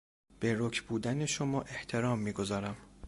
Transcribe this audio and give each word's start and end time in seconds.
به 0.39 0.55
رک 0.59 0.81
بودن 0.81 1.25
شما 1.25 1.61
احترام 1.61 2.19
میگذارم. 2.19 2.77